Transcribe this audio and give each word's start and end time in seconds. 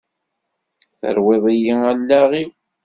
Terwiḍ-iyi 0.99 1.75
allaɣ-iw! 1.91 2.51